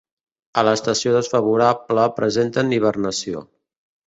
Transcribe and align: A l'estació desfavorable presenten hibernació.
A 0.61 0.61
l'estació 0.67 1.13
desfavorable 1.15 2.07
presenten 2.21 2.75
hibernació. 2.79 3.45